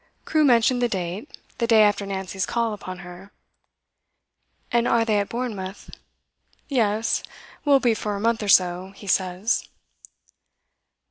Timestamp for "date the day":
0.89-1.83